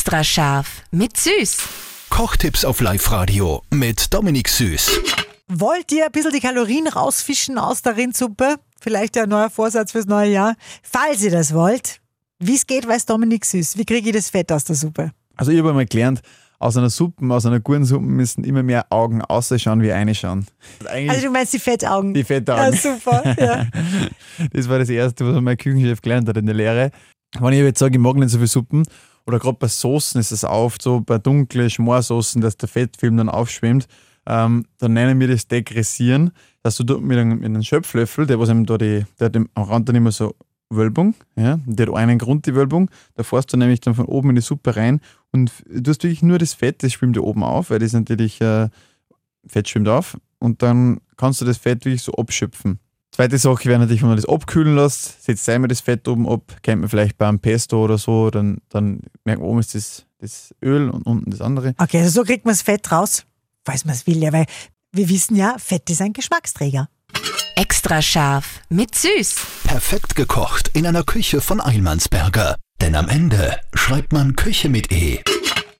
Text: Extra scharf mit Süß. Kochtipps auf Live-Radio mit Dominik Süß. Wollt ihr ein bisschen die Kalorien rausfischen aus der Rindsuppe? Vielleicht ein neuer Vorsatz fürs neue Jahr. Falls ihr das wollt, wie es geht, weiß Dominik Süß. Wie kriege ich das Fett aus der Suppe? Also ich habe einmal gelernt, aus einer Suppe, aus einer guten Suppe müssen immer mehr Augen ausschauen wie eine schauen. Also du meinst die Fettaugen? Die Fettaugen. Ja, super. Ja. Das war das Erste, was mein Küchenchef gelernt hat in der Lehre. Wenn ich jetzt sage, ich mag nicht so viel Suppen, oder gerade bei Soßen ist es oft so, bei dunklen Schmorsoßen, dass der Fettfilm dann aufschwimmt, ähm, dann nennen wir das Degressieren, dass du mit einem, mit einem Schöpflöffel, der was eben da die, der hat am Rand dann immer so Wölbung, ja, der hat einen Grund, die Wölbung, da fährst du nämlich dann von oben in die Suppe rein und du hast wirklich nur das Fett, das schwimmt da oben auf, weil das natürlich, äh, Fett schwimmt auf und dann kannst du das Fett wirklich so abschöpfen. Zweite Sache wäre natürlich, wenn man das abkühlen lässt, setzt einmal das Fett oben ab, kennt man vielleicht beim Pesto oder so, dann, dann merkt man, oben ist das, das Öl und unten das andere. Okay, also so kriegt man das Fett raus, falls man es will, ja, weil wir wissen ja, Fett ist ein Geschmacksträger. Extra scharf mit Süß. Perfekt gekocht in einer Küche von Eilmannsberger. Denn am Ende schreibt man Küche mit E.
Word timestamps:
Extra 0.00 0.24
scharf 0.24 0.82
mit 0.92 1.18
Süß. 1.18 1.58
Kochtipps 2.08 2.64
auf 2.64 2.80
Live-Radio 2.80 3.60
mit 3.70 4.14
Dominik 4.14 4.48
Süß. 4.48 4.98
Wollt 5.48 5.92
ihr 5.92 6.06
ein 6.06 6.10
bisschen 6.10 6.32
die 6.32 6.40
Kalorien 6.40 6.88
rausfischen 6.88 7.58
aus 7.58 7.82
der 7.82 7.98
Rindsuppe? 7.98 8.56
Vielleicht 8.80 9.18
ein 9.18 9.28
neuer 9.28 9.50
Vorsatz 9.50 9.92
fürs 9.92 10.06
neue 10.06 10.30
Jahr. 10.30 10.54
Falls 10.82 11.22
ihr 11.22 11.30
das 11.30 11.52
wollt, 11.52 12.00
wie 12.38 12.54
es 12.54 12.66
geht, 12.66 12.88
weiß 12.88 13.04
Dominik 13.04 13.44
Süß. 13.44 13.76
Wie 13.76 13.84
kriege 13.84 14.08
ich 14.08 14.16
das 14.16 14.30
Fett 14.30 14.50
aus 14.52 14.64
der 14.64 14.74
Suppe? 14.74 15.12
Also 15.36 15.52
ich 15.52 15.58
habe 15.58 15.68
einmal 15.68 15.84
gelernt, 15.84 16.22
aus 16.58 16.78
einer 16.78 16.88
Suppe, 16.88 17.22
aus 17.30 17.44
einer 17.44 17.60
guten 17.60 17.84
Suppe 17.84 18.06
müssen 18.06 18.42
immer 18.44 18.62
mehr 18.62 18.86
Augen 18.88 19.20
ausschauen 19.20 19.82
wie 19.82 19.92
eine 19.92 20.14
schauen. 20.14 20.46
Also 20.86 21.26
du 21.26 21.30
meinst 21.30 21.52
die 21.52 21.58
Fettaugen? 21.58 22.14
Die 22.14 22.24
Fettaugen. 22.24 22.72
Ja, 22.72 22.72
super. 22.72 23.36
Ja. 23.38 23.66
Das 24.54 24.66
war 24.66 24.78
das 24.78 24.88
Erste, 24.88 25.26
was 25.26 25.42
mein 25.42 25.58
Küchenchef 25.58 26.00
gelernt 26.00 26.26
hat 26.26 26.38
in 26.38 26.46
der 26.46 26.54
Lehre. 26.54 26.90
Wenn 27.38 27.52
ich 27.52 27.60
jetzt 27.60 27.78
sage, 27.78 27.96
ich 27.96 28.00
mag 28.00 28.16
nicht 28.16 28.30
so 28.30 28.38
viel 28.38 28.46
Suppen, 28.46 28.86
oder 29.30 29.38
gerade 29.38 29.58
bei 29.58 29.68
Soßen 29.68 30.20
ist 30.20 30.32
es 30.32 30.44
oft 30.44 30.82
so, 30.82 31.00
bei 31.00 31.18
dunklen 31.18 31.70
Schmorsoßen, 31.70 32.40
dass 32.40 32.56
der 32.56 32.68
Fettfilm 32.68 33.16
dann 33.16 33.28
aufschwimmt, 33.28 33.86
ähm, 34.26 34.66
dann 34.78 34.92
nennen 34.92 35.20
wir 35.20 35.28
das 35.28 35.46
Degressieren, 35.46 36.32
dass 36.62 36.76
du 36.76 36.98
mit 36.98 37.16
einem, 37.16 37.38
mit 37.38 37.46
einem 37.46 37.62
Schöpflöffel, 37.62 38.26
der 38.26 38.40
was 38.40 38.48
eben 38.48 38.66
da 38.66 38.76
die, 38.76 39.06
der 39.20 39.26
hat 39.26 39.36
am 39.36 39.48
Rand 39.56 39.88
dann 39.88 39.96
immer 39.96 40.10
so 40.10 40.34
Wölbung, 40.68 41.14
ja, 41.36 41.60
der 41.64 41.86
hat 41.86 41.94
einen 41.94 42.18
Grund, 42.18 42.46
die 42.46 42.54
Wölbung, 42.54 42.90
da 43.14 43.22
fährst 43.22 43.52
du 43.52 43.56
nämlich 43.56 43.80
dann 43.80 43.94
von 43.94 44.06
oben 44.06 44.30
in 44.30 44.36
die 44.36 44.42
Suppe 44.42 44.74
rein 44.74 45.00
und 45.30 45.52
du 45.68 45.90
hast 45.90 46.02
wirklich 46.02 46.22
nur 46.22 46.38
das 46.38 46.54
Fett, 46.54 46.82
das 46.82 46.92
schwimmt 46.92 47.16
da 47.16 47.20
oben 47.20 47.44
auf, 47.44 47.70
weil 47.70 47.78
das 47.78 47.92
natürlich, 47.92 48.40
äh, 48.40 48.68
Fett 49.46 49.68
schwimmt 49.68 49.88
auf 49.88 50.18
und 50.38 50.62
dann 50.62 51.00
kannst 51.16 51.40
du 51.40 51.44
das 51.44 51.56
Fett 51.56 51.84
wirklich 51.84 52.02
so 52.02 52.12
abschöpfen. 52.12 52.80
Zweite 53.20 53.36
Sache 53.36 53.66
wäre 53.66 53.78
natürlich, 53.78 54.00
wenn 54.00 54.08
man 54.08 54.16
das 54.16 54.24
abkühlen 54.24 54.76
lässt, 54.76 55.22
setzt 55.22 55.46
einmal 55.50 55.68
das 55.68 55.82
Fett 55.82 56.08
oben 56.08 56.26
ab, 56.26 56.56
kennt 56.62 56.80
man 56.80 56.88
vielleicht 56.88 57.18
beim 57.18 57.38
Pesto 57.38 57.84
oder 57.84 57.98
so, 57.98 58.30
dann, 58.30 58.62
dann 58.70 59.00
merkt 59.26 59.42
man, 59.42 59.50
oben 59.50 59.58
ist 59.58 59.74
das, 59.74 60.06
das 60.20 60.54
Öl 60.64 60.88
und 60.88 61.02
unten 61.02 61.30
das 61.30 61.42
andere. 61.42 61.74
Okay, 61.76 61.98
also 61.98 62.22
so 62.22 62.24
kriegt 62.24 62.46
man 62.46 62.52
das 62.52 62.62
Fett 62.62 62.90
raus, 62.90 63.26
falls 63.62 63.84
man 63.84 63.94
es 63.94 64.06
will, 64.06 64.22
ja, 64.22 64.32
weil 64.32 64.46
wir 64.92 65.10
wissen 65.10 65.36
ja, 65.36 65.56
Fett 65.58 65.90
ist 65.90 66.00
ein 66.00 66.14
Geschmacksträger. 66.14 66.88
Extra 67.56 68.00
scharf 68.00 68.62
mit 68.70 68.94
Süß. 68.94 69.34
Perfekt 69.64 70.14
gekocht 70.14 70.70
in 70.72 70.86
einer 70.86 71.04
Küche 71.04 71.42
von 71.42 71.60
Eilmannsberger. 71.60 72.56
Denn 72.80 72.94
am 72.94 73.10
Ende 73.10 73.60
schreibt 73.74 74.14
man 74.14 74.34
Küche 74.34 74.70
mit 74.70 74.90
E. 74.90 75.20